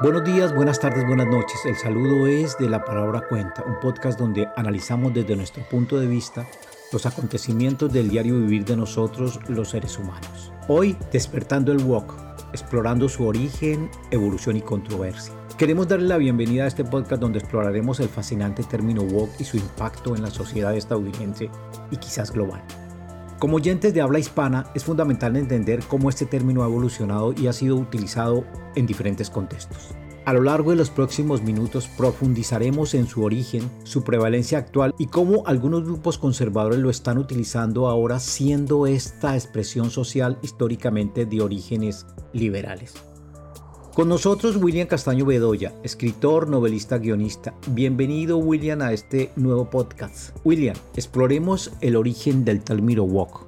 [0.00, 1.58] Buenos días, buenas tardes, buenas noches.
[1.64, 6.06] El saludo es de La Palabra Cuenta, un podcast donde analizamos desde nuestro punto de
[6.06, 6.46] vista
[6.92, 10.52] los acontecimientos del diario vivir de nosotros, los seres humanos.
[10.68, 12.14] Hoy, despertando el walk,
[12.52, 15.34] explorando su origen, evolución y controversia.
[15.56, 19.56] Queremos darle la bienvenida a este podcast donde exploraremos el fascinante término walk y su
[19.56, 21.50] impacto en la sociedad estadounidense
[21.90, 22.62] y quizás global.
[23.38, 27.52] Como oyentes de habla hispana, es fundamental entender cómo este término ha evolucionado y ha
[27.52, 29.94] sido utilizado en diferentes contextos.
[30.24, 35.06] A lo largo de los próximos minutos profundizaremos en su origen, su prevalencia actual y
[35.06, 42.06] cómo algunos grupos conservadores lo están utilizando ahora siendo esta expresión social históricamente de orígenes
[42.32, 43.07] liberales.
[43.98, 47.54] Con nosotros William Castaño Bedoya, escritor, novelista, guionista.
[47.66, 50.36] Bienvenido William a este nuevo podcast.
[50.44, 53.40] William, exploremos el origen del Talmiro Walk.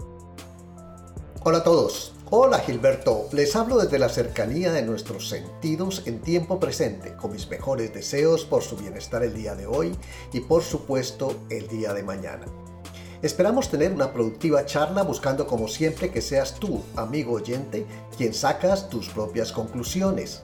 [1.44, 2.14] Hola a todos.
[2.30, 7.48] Hola Gilberto, les hablo desde la cercanía de nuestros sentidos en tiempo presente, con mis
[7.48, 9.92] mejores deseos por su bienestar el día de hoy
[10.32, 12.46] y por supuesto el día de mañana.
[13.22, 17.84] Esperamos tener una productiva charla buscando como siempre que seas tú, amigo oyente,
[18.16, 20.42] quien sacas tus propias conclusiones.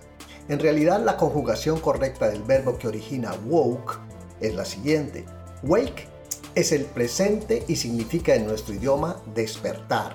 [0.49, 3.99] En realidad la conjugación correcta del verbo que origina woke
[4.41, 5.25] es la siguiente.
[5.63, 6.09] Wake
[6.55, 10.15] es el presente y significa en nuestro idioma despertar.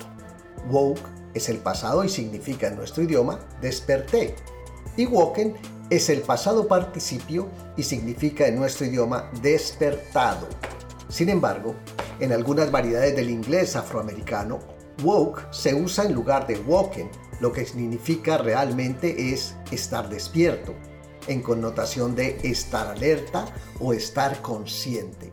[0.70, 1.02] Woke
[1.34, 4.36] es el pasado y significa en nuestro idioma desperté.
[4.96, 5.56] Y woken
[5.90, 10.48] es el pasado participio y significa en nuestro idioma despertado.
[11.09, 11.76] Sin embargo,
[12.22, 14.59] en algunas variedades del inglés afroamericano,
[15.04, 17.09] woke se usa en lugar de woken,
[17.42, 20.73] lo que significa realmente es estar despierto,
[21.28, 23.45] en connotación de estar alerta
[23.80, 25.31] o estar consciente.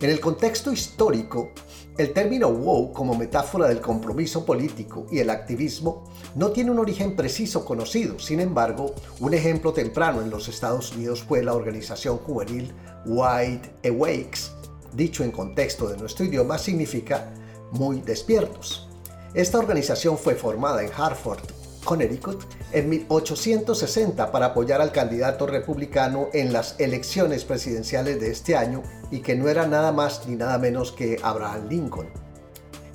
[0.00, 1.52] En el contexto histórico,
[1.96, 7.14] el término woke como metáfora del compromiso político y el activismo no tiene un origen
[7.14, 8.18] preciso conocido.
[8.18, 12.72] Sin embargo, un ejemplo temprano en los Estados Unidos fue la organización juvenil
[13.06, 14.50] White Awakes,
[14.94, 17.32] dicho en contexto de nuestro idioma, significa
[17.70, 18.88] muy despiertos.
[19.34, 21.40] Esta organización fue formada en Hartford,
[21.84, 28.82] Connecticut, en 1860 para apoyar al candidato republicano en las elecciones presidenciales de este año
[29.10, 32.08] y que no era nada más ni nada menos que Abraham Lincoln.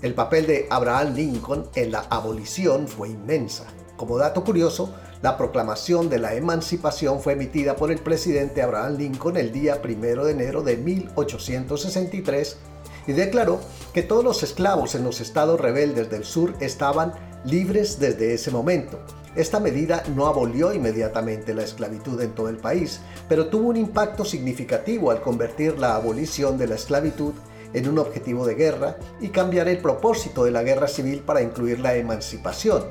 [0.04, 3.66] El papel de Abraham Lincoln en la abolición fue inmensa.
[3.96, 4.94] Como dato curioso,
[5.24, 10.24] la proclamación de la emancipación fue emitida por el presidente Abraham Lincoln el día 1
[10.24, 12.58] de enero de 1863
[13.08, 13.60] y declaró
[13.94, 17.14] que todos los esclavos en los estados rebeldes del sur estaban
[17.46, 19.00] libres desde ese momento.
[19.36, 24.26] Esta medida no abolió inmediatamente la esclavitud en todo el país, pero tuvo un impacto
[24.26, 27.34] significativo al convertir la abolición de la esclavitud
[27.74, 31.80] en un objetivo de guerra y cambiar el propósito de la guerra civil para incluir
[31.80, 32.84] la emancipación.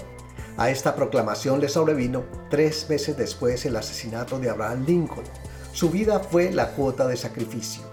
[0.56, 5.24] A esta proclamación le sobrevino tres meses después el asesinato de Abraham Lincoln.
[5.72, 7.85] Su vida fue la cuota de sacrificio.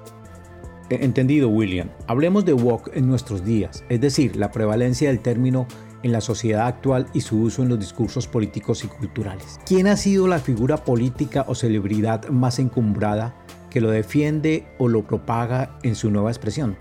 [0.90, 1.90] Entendido, William.
[2.08, 5.68] Hablemos de walk en nuestros días, es decir, la prevalencia del término
[6.04, 9.60] en la sociedad actual y su uso en los discursos políticos y culturales.
[9.66, 13.36] ¿Quién ha sido la figura política o celebridad más encumbrada
[13.70, 16.76] que lo defiende o lo propaga en su nueva expresión?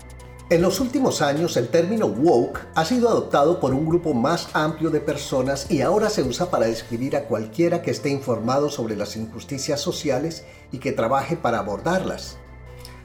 [0.49, 4.89] En los últimos años el término woke ha sido adoptado por un grupo más amplio
[4.89, 9.15] de personas y ahora se usa para describir a cualquiera que esté informado sobre las
[9.15, 12.37] injusticias sociales y que trabaje para abordarlas.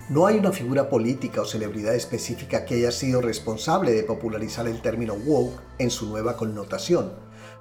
[0.08, 4.80] No hay una figura política o celebridad específica que haya sido responsable de popularizar el
[4.80, 7.12] término woke en su nueva connotación.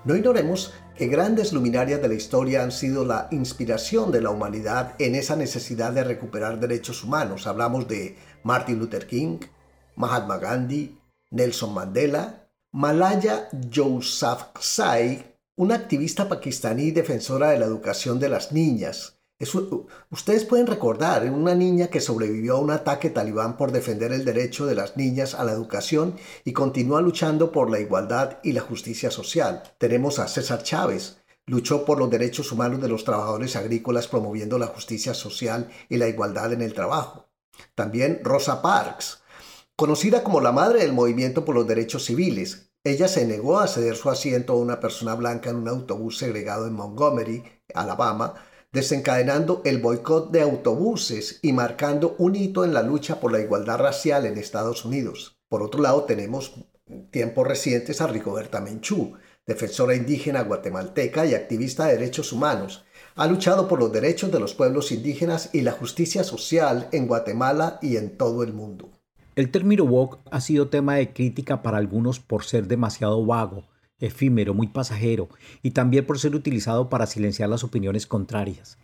[0.06, 4.96] No ignoremos que grandes luminarias de la historia han sido la inspiración de la humanidad
[4.98, 7.48] en esa necesidad de recuperar derechos humanos.
[7.48, 9.40] Hablamos de Martin Luther King,
[9.98, 10.98] Mahatma Gandhi,
[11.32, 19.17] Nelson Mandela, Malaya Yousafzai, una activista pakistaní defensora de la educación de las niñas.
[20.10, 24.66] Ustedes pueden recordar una niña que sobrevivió a un ataque talibán por defender el derecho
[24.66, 29.12] de las niñas a la educación y continúa luchando por la igualdad y la justicia
[29.12, 29.64] social.
[29.78, 34.68] Tenemos a César Chávez, luchó por los derechos humanos de los trabajadores agrícolas promoviendo la
[34.68, 37.28] justicia social y la igualdad en el trabajo.
[37.76, 39.22] También Rosa Parks,
[39.80, 43.96] Conocida como la madre del movimiento por los derechos civiles, ella se negó a ceder
[43.96, 47.44] su asiento a una persona blanca en un autobús segregado en Montgomery,
[47.76, 48.34] Alabama,
[48.78, 53.80] desencadenando el boicot de autobuses y marcando un hito en la lucha por la igualdad
[53.80, 55.40] racial en Estados Unidos.
[55.50, 56.54] Por otro lado, tenemos
[56.86, 59.14] en tiempos recientes a Rigoberta Menchú,
[59.48, 62.86] defensora indígena guatemalteca y activista de derechos humanos.
[63.16, 67.80] Ha luchado por los derechos de los pueblos indígenas y la justicia social en Guatemala
[67.82, 68.92] y en todo el mundo.
[69.36, 73.64] El término woke ha sido tema de crítica para algunos por ser demasiado vago
[74.00, 75.30] efímero, muy pasajero
[75.62, 78.78] y también por ser utilizado para silenciar las opiniones contrarias.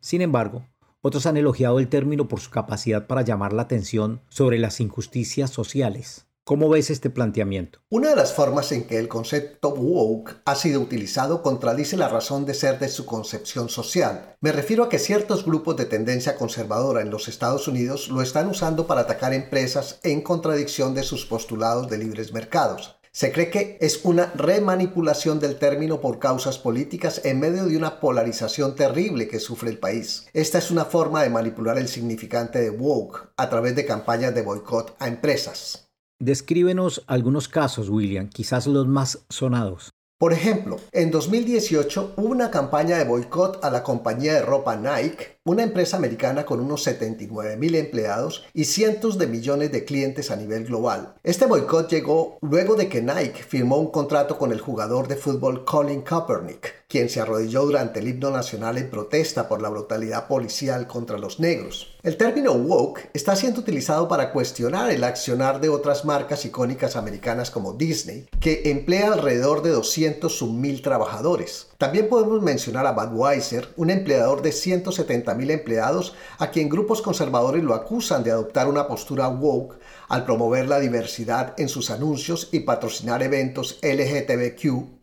[0.00, 0.64] Sin embargo,
[1.00, 5.50] otros han elogiado el término por su capacidad para llamar la atención sobre las injusticias
[5.50, 6.26] sociales.
[6.48, 7.80] ¿Cómo ves este planteamiento?
[7.90, 12.46] Una de las formas en que el concepto woke ha sido utilizado contradice la razón
[12.46, 14.34] de ser de su concepción social.
[14.40, 18.48] Me refiero a que ciertos grupos de tendencia conservadora en los Estados Unidos lo están
[18.48, 22.97] usando para atacar empresas en contradicción de sus postulados de libres mercados.
[23.18, 27.98] Se cree que es una remanipulación del término por causas políticas en medio de una
[27.98, 30.28] polarización terrible que sufre el país.
[30.34, 34.42] Esta es una forma de manipular el significante de woke a través de campañas de
[34.42, 35.88] boicot a empresas.
[36.20, 39.90] Descríbenos algunos casos, William, quizás los más sonados.
[40.18, 45.37] Por ejemplo, en 2018 hubo una campaña de boicot a la compañía de ropa Nike,
[45.48, 50.36] una empresa americana con unos 79 mil empleados y cientos de millones de clientes a
[50.36, 51.14] nivel global.
[51.24, 55.64] Este boicot llegó luego de que Nike firmó un contrato con el jugador de fútbol
[55.64, 60.86] Colin Kaepernick, quien se arrodilló durante el himno nacional en protesta por la brutalidad policial
[60.86, 61.94] contra los negros.
[62.02, 67.50] El término woke está siendo utilizado para cuestionar el accionar de otras marcas icónicas americanas
[67.50, 71.68] como Disney, que emplea alrededor de 200 mil trabajadores.
[71.76, 77.74] También podemos mencionar a Budweiser, un empleador de 170 empleados, a quien grupos conservadores lo
[77.74, 83.22] acusan de adoptar una postura woke al promover la diversidad en sus anuncios y patrocinar
[83.22, 85.00] eventos LGTBQ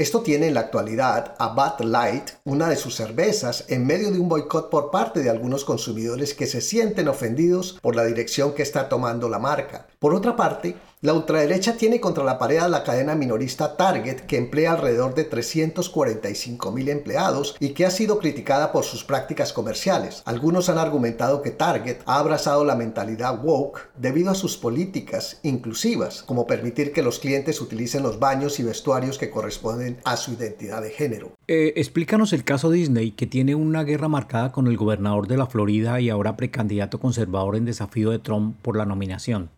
[0.00, 4.18] esto tiene en la actualidad a Bud Light, una de sus cervezas, en medio de
[4.18, 8.62] un boicot por parte de algunos consumidores que se sienten ofendidos por la dirección que
[8.62, 9.88] está tomando la marca.
[9.98, 14.36] Por otra parte, la ultraderecha tiene contra la pared a la cadena minorista Target, que
[14.36, 20.20] emplea alrededor de 345 mil empleados y que ha sido criticada por sus prácticas comerciales.
[20.26, 26.22] Algunos han argumentado que Target ha abrazado la mentalidad woke debido a sus políticas inclusivas,
[26.22, 30.82] como permitir que los clientes utilicen los baños y vestuarios que corresponden a su identidad
[30.82, 31.32] de género.
[31.46, 35.46] Eh, explícanos el caso Disney, que tiene una guerra marcada con el gobernador de la
[35.46, 39.50] Florida y ahora precandidato conservador en desafío de Trump por la nominación.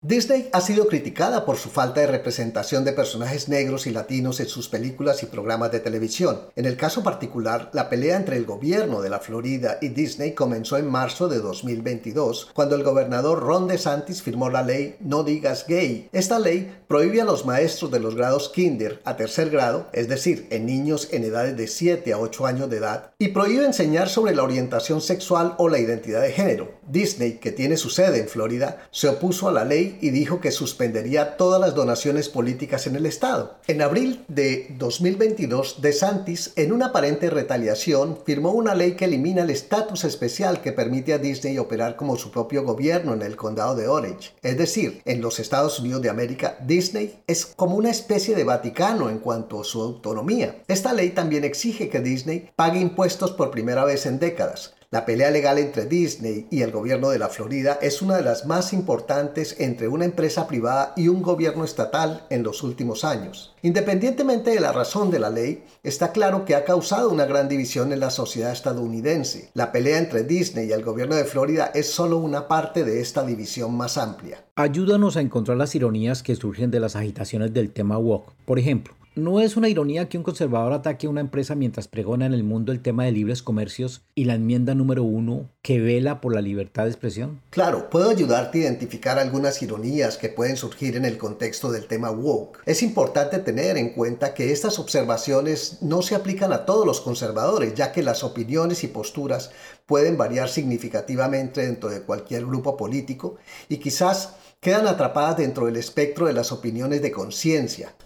[0.00, 4.46] Disney ha sido criticada por su falta de representación de personajes negros y latinos en
[4.46, 6.42] sus películas y programas de televisión.
[6.54, 10.76] En el caso particular, la pelea entre el gobierno de la Florida y Disney comenzó
[10.76, 16.08] en marzo de 2022, cuando el gobernador Ron DeSantis firmó la ley No digas gay.
[16.12, 20.46] Esta ley prohíbe a los maestros de los grados kinder a tercer grado, es decir,
[20.50, 24.32] en niños en edades de 7 a 8 años de edad, y prohíbe enseñar sobre
[24.32, 26.78] la orientación sexual o la identidad de género.
[26.86, 30.50] Disney, que tiene su sede en Florida, se opuso a la ley y dijo que
[30.50, 33.58] suspendería todas las donaciones políticas en el Estado.
[33.66, 39.50] En abril de 2022, DeSantis, en una aparente retaliación, firmó una ley que elimina el
[39.50, 43.88] estatus especial que permite a Disney operar como su propio gobierno en el condado de
[43.88, 44.32] Orange.
[44.42, 49.10] Es decir, en los Estados Unidos de América, Disney es como una especie de Vaticano
[49.10, 50.62] en cuanto a su autonomía.
[50.68, 54.74] Esta ley también exige que Disney pague impuestos por primera vez en décadas.
[54.90, 58.46] La pelea legal entre Disney y el gobierno de la Florida es una de las
[58.46, 63.54] más importantes entre una empresa privada y un gobierno estatal en los últimos años.
[63.60, 67.92] Independientemente de la razón de la ley, está claro que ha causado una gran división
[67.92, 69.50] en la sociedad estadounidense.
[69.52, 73.26] La pelea entre Disney y el gobierno de Florida es solo una parte de esta
[73.26, 74.42] división más amplia.
[74.56, 78.32] Ayúdanos a encontrar las ironías que surgen de las agitaciones del tema woke.
[78.46, 82.24] Por ejemplo, ¿No es una ironía que un conservador ataque a una empresa mientras pregona
[82.26, 86.20] en el mundo el tema de libres comercios y la enmienda número uno que vela
[86.20, 87.40] por la libertad de expresión?
[87.50, 92.12] Claro, puedo ayudarte a identificar algunas ironías que pueden surgir en el contexto del tema
[92.12, 92.60] woke.
[92.64, 97.74] Es importante tener en cuenta que estas observaciones no se aplican a todos los conservadores,
[97.74, 99.50] ya que las opiniones y posturas
[99.86, 103.34] pueden variar significativamente dentro de cualquier grupo político
[103.68, 107.96] y quizás quedan atrapadas dentro del espectro de las opiniones de conciencia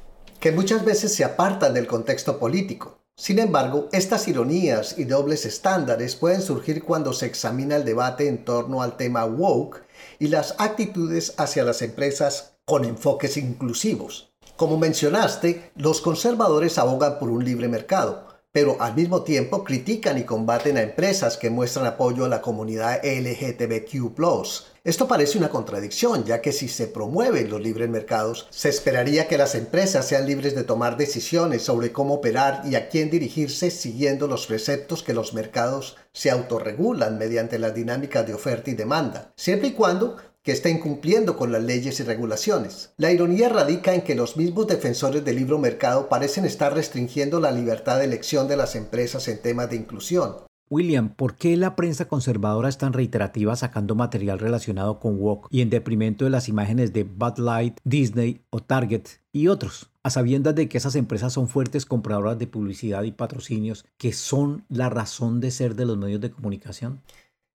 [0.42, 2.98] que muchas veces se apartan del contexto político.
[3.14, 8.44] Sin embargo, estas ironías y dobles estándares pueden surgir cuando se examina el debate en
[8.44, 9.84] torno al tema woke
[10.18, 14.32] y las actitudes hacia las empresas con enfoques inclusivos.
[14.56, 20.24] Como mencionaste, los conservadores abogan por un libre mercado, pero al mismo tiempo critican y
[20.24, 24.14] combaten a empresas que muestran apoyo a la comunidad LGTBQ
[24.84, 29.38] esto parece una contradicción, ya que si se promueven los libres mercados, se esperaría que
[29.38, 34.26] las empresas sean libres de tomar decisiones sobre cómo operar y a quién dirigirse siguiendo
[34.26, 39.68] los preceptos que los mercados se autorregulan mediante las dinámicas de oferta y demanda, siempre
[39.68, 42.92] y cuando que estén cumpliendo con las leyes y regulaciones.
[42.96, 47.52] La ironía radica en que los mismos defensores del libre mercado parecen estar restringiendo la
[47.52, 50.34] libertad de elección de las empresas en temas de inclusión.
[50.72, 55.60] William, ¿por qué la prensa conservadora es tan reiterativa sacando material relacionado con woke y
[55.60, 59.90] en detrimento de las imágenes de Bud Light, Disney o Target y otros?
[60.02, 64.64] A sabiendas de que esas empresas son fuertes compradoras de publicidad y patrocinios que son
[64.70, 67.02] la razón de ser de los medios de comunicación.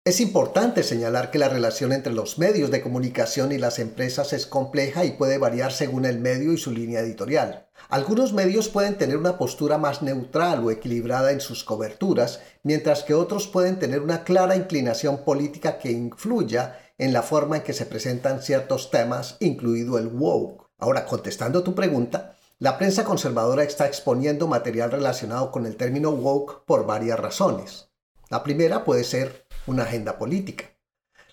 [0.07, 4.47] Es importante señalar que la relación entre los medios de comunicación y las empresas es
[4.47, 7.67] compleja y puede variar según el medio y su línea editorial.
[7.89, 13.15] Algunos medios pueden tener una postura más neutral o equilibrada en sus coberturas, mientras que
[13.15, 17.87] otros pueden tener una clara inclinación política que influya en la forma en que se
[17.87, 20.69] presentan ciertos temas, incluido el woke.
[20.79, 26.65] Ahora, contestando tu pregunta, la prensa conservadora está exponiendo material relacionado con el término woke
[26.65, 27.89] por varias razones.
[28.29, 30.77] La primera puede ser una agenda política.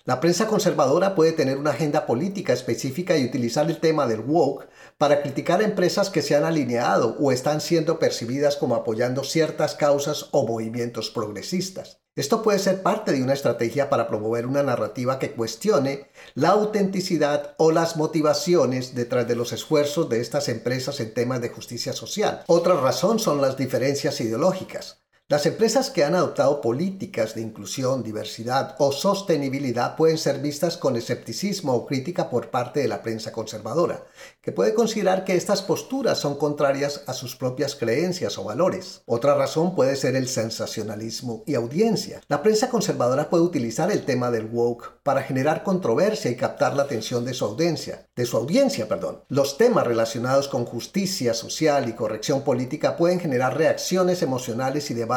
[0.06, 4.68] La prensa conservadora puede tener una agenda política específica y utilizar el tema del woke
[4.98, 9.74] para criticar a empresas que se han alineado o están siendo percibidas como apoyando ciertas
[9.76, 12.02] causas o movimientos progresistas.
[12.16, 17.54] Esto puede ser parte de una estrategia para promover una narrativa que cuestione la autenticidad
[17.56, 22.44] o las motivaciones detrás de los esfuerzos de estas empresas en temas de justicia social.
[22.46, 25.03] Otra razón son las diferencias ideológicas.
[25.26, 30.96] Las empresas que han adoptado políticas de inclusión, diversidad o sostenibilidad pueden ser vistas con
[30.96, 34.04] escepticismo o crítica por parte de la prensa conservadora,
[34.42, 39.00] que puede considerar que estas posturas son contrarias a sus propias creencias o valores.
[39.06, 42.20] Otra razón puede ser el sensacionalismo y audiencia.
[42.28, 46.82] La prensa conservadora puede utilizar el tema del woke para generar controversia y captar la
[46.82, 49.22] atención de su audiencia, de su audiencia, perdón.
[49.30, 55.13] Los temas relacionados con justicia social y corrección política pueden generar reacciones emocionales y debates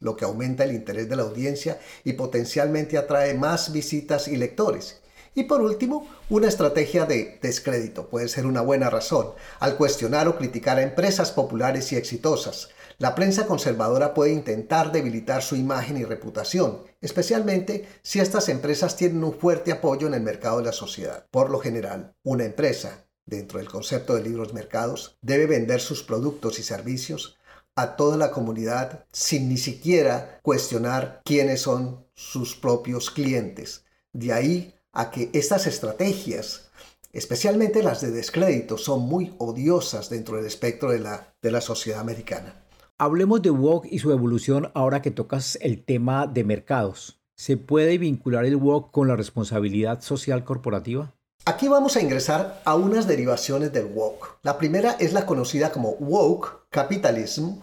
[0.00, 5.00] lo que aumenta el interés de la audiencia y potencialmente atrae más visitas y lectores.
[5.34, 9.28] Y por último, una estrategia de descrédito puede ser una buena razón.
[9.60, 15.42] Al cuestionar o criticar a empresas populares y exitosas, la prensa conservadora puede intentar debilitar
[15.42, 20.58] su imagen y reputación, especialmente si estas empresas tienen un fuerte apoyo en el mercado
[20.58, 21.26] de la sociedad.
[21.30, 26.58] Por lo general, una empresa, dentro del concepto de libros mercados, debe vender sus productos
[26.58, 27.37] y servicios
[27.78, 33.84] a toda la comunidad sin ni siquiera cuestionar quiénes son sus propios clientes.
[34.12, 36.70] De ahí a que estas estrategias,
[37.12, 42.00] especialmente las de descrédito, son muy odiosas dentro del espectro de la, de la sociedad
[42.00, 42.64] americana.
[42.98, 47.20] Hablemos de WOC y su evolución ahora que tocas el tema de mercados.
[47.36, 51.14] ¿Se puede vincular el WOC con la responsabilidad social corporativa?
[51.48, 54.38] Aquí vamos a ingresar a unas derivaciones del woke.
[54.42, 57.60] La primera es la conocida como woke capitalism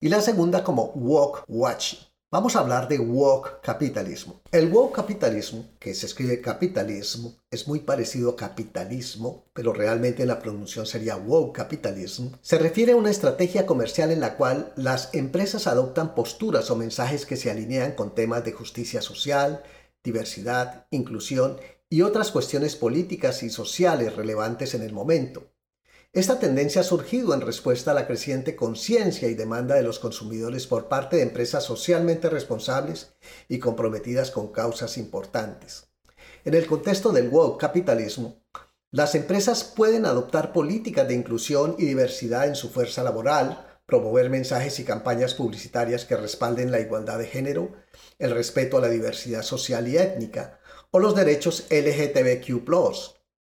[0.00, 2.00] y la segunda como woke watching.
[2.30, 4.42] Vamos a hablar de woke capitalismo.
[4.50, 10.40] El woke capitalismo, que se escribe capitalismo, es muy parecido a capitalismo, pero realmente la
[10.40, 12.26] pronunciación sería woke capitalism.
[12.42, 17.26] Se refiere a una estrategia comercial en la cual las empresas adoptan posturas o mensajes
[17.26, 19.62] que se alinean con temas de justicia social,
[20.02, 25.44] diversidad, inclusión y otras cuestiones políticas y sociales relevantes en el momento.
[26.16, 30.66] Esta tendencia ha surgido en respuesta a la creciente conciencia y demanda de los consumidores
[30.66, 33.12] por parte de empresas socialmente responsables
[33.50, 35.88] y comprometidas con causas importantes.
[36.46, 38.42] En el contexto del woke capitalismo,
[38.90, 44.80] las empresas pueden adoptar políticas de inclusión y diversidad en su fuerza laboral, promover mensajes
[44.80, 47.74] y campañas publicitarias que respalden la igualdad de género,
[48.18, 50.60] el respeto a la diversidad social y étnica,
[50.92, 52.64] o los derechos LGTBQ,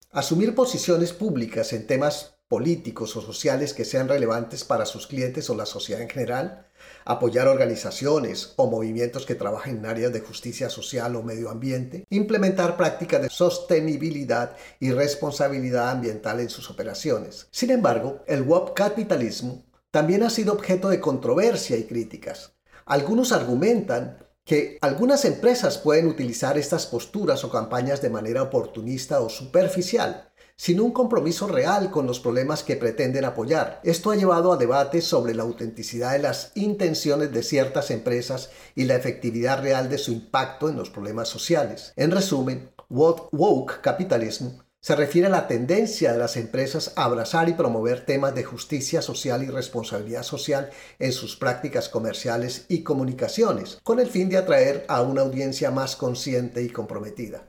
[0.10, 5.56] asumir posiciones públicas en temas políticos o sociales que sean relevantes para sus clientes o
[5.56, 6.68] la sociedad en general,
[7.04, 12.78] apoyar organizaciones o movimientos que trabajen en áreas de justicia social o medio ambiente, implementar
[12.78, 17.48] prácticas de sostenibilidad y responsabilidad ambiental en sus operaciones.
[17.52, 22.54] Sin embargo, el WOP capitalismo también ha sido objeto de controversia y críticas.
[22.86, 29.28] Algunos argumentan que algunas empresas pueden utilizar estas posturas o campañas de manera oportunista o
[29.28, 33.80] superficial, sin un compromiso real con los problemas que pretenden apoyar.
[33.84, 38.86] Esto ha llevado a debates sobre la autenticidad de las intenciones de ciertas empresas y
[38.86, 41.94] la efectividad real de su impacto en los problemas sociales.
[41.96, 44.48] En resumen, woke capitalism
[44.80, 49.02] se refiere a la tendencia de las empresas a abrazar y promover temas de justicia
[49.02, 54.86] social y responsabilidad social en sus prácticas comerciales y comunicaciones, con el fin de atraer
[54.88, 57.47] a una audiencia más consciente y comprometida.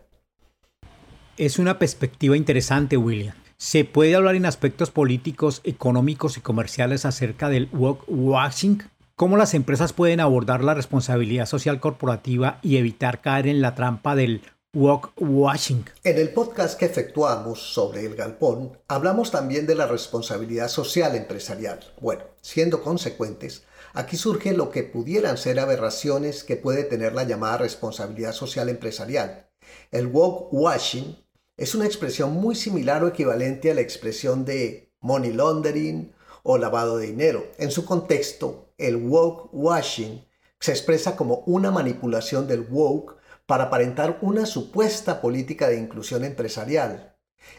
[1.39, 3.33] Es una perspectiva interesante, William.
[3.57, 8.83] ¿Se puede hablar en aspectos políticos, económicos y comerciales acerca del woke washing?
[9.15, 14.17] ¿Cómo las empresas pueden abordar la responsabilidad social corporativa y evitar caer en la trampa
[14.17, 14.43] del
[14.75, 15.87] Walk washing.
[16.05, 21.81] En el podcast que efectuamos sobre el galpón, hablamos también de la responsabilidad social empresarial.
[22.01, 23.63] Bueno, siendo consecuentes,
[23.95, 29.47] aquí surge lo que pudieran ser aberraciones que puede tener la llamada responsabilidad social empresarial.
[29.91, 31.17] El walk washing
[31.59, 36.97] es una expresión muy similar o equivalente a la expresión de money laundering o lavado
[36.97, 37.49] de dinero.
[37.59, 40.25] En su contexto, el woke washing
[40.61, 47.17] se expresa como una manipulación del woke para aparentar una supuesta política de inclusión empresarial.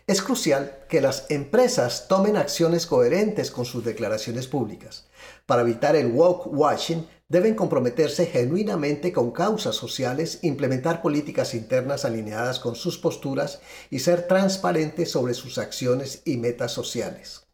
[0.07, 5.07] Es crucial que las empresas tomen acciones coherentes con sus declaraciones públicas.
[5.45, 12.59] Para evitar el woke washing, deben comprometerse genuinamente con causas sociales, implementar políticas internas alineadas
[12.59, 17.45] con sus posturas y ser transparentes sobre sus acciones y metas sociales.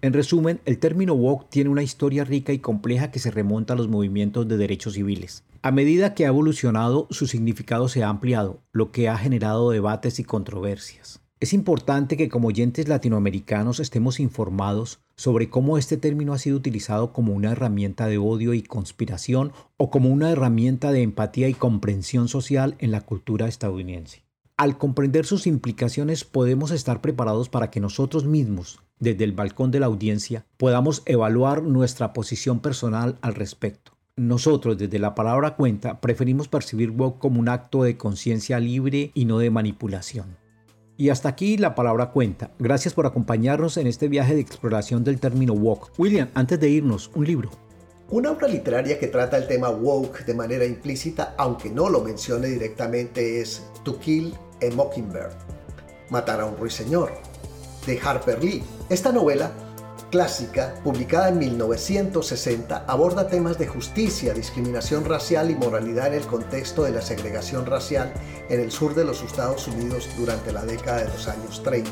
[0.00, 3.76] En resumen, el término woke tiene una historia rica y compleja que se remonta a
[3.76, 5.42] los movimientos de derechos civiles.
[5.62, 10.20] A medida que ha evolucionado, su significado se ha ampliado, lo que ha generado debates
[10.20, 11.20] y controversias.
[11.40, 17.12] Es importante que como oyentes latinoamericanos estemos informados sobre cómo este término ha sido utilizado
[17.12, 22.28] como una herramienta de odio y conspiración o como una herramienta de empatía y comprensión
[22.28, 24.22] social en la cultura estadounidense.
[24.56, 29.80] Al comprender sus implicaciones podemos estar preparados para que nosotros mismos desde el balcón de
[29.80, 33.92] la audiencia podamos evaluar nuestra posición personal al respecto.
[34.14, 39.24] Nosotros desde la palabra cuenta preferimos percibir woke como un acto de conciencia libre y
[39.24, 40.36] no de manipulación.
[41.00, 42.50] Y hasta aquí la palabra cuenta.
[42.58, 45.92] Gracias por acompañarnos en este viaje de exploración del término woke.
[45.96, 47.50] William, antes de irnos, un libro.
[48.10, 52.48] Una obra literaria que trata el tema woke de manera implícita, aunque no lo mencione
[52.48, 55.30] directamente, es To Kill a Mockingbird,
[56.10, 57.12] Matar a un ruiseñor,
[57.86, 58.64] de Harper Lee.
[58.88, 59.52] Esta novela
[60.10, 66.84] clásica, publicada en 1960, aborda temas de justicia, discriminación racial y moralidad en el contexto
[66.84, 68.12] de la segregación racial
[68.48, 71.90] en el sur de los Estados Unidos durante la década de los años 30.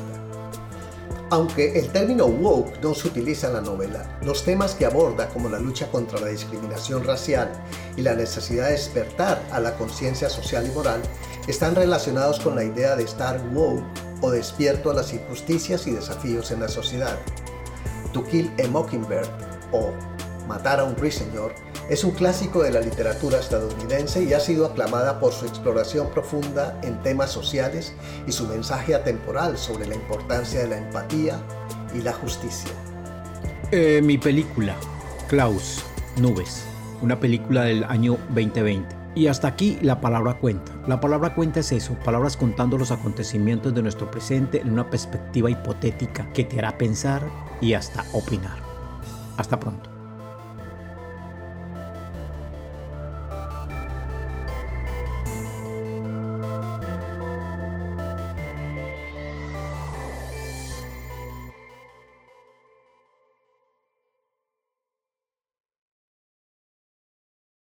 [1.28, 5.48] Aunque el término woke no se utiliza en la novela, los temas que aborda, como
[5.48, 7.50] la lucha contra la discriminación racial
[7.96, 11.02] y la necesidad de despertar a la conciencia social y moral,
[11.48, 13.84] están relacionados con la idea de estar woke
[14.20, 17.18] o despierto a las injusticias y desafíos en la sociedad.
[18.16, 19.28] To Kill a Mockingbird
[19.72, 19.92] o
[20.48, 21.54] Matar a un ruiseñor
[21.90, 26.80] es un clásico de la literatura estadounidense y ha sido aclamada por su exploración profunda
[26.82, 27.94] en temas sociales
[28.26, 31.38] y su mensaje atemporal sobre la importancia de la empatía
[31.94, 32.70] y la justicia.
[33.70, 34.74] Eh, mi película,
[35.28, 35.84] Klaus,
[36.16, 36.64] Nubes,
[37.02, 38.96] una película del año 2020.
[39.14, 40.72] Y hasta aquí la palabra cuenta.
[40.86, 45.50] La palabra cuenta es eso, palabras contando los acontecimientos de nuestro presente en una perspectiva
[45.50, 47.22] hipotética que te hará pensar
[47.60, 48.58] y hasta opinar.
[49.36, 49.95] Hasta pronto.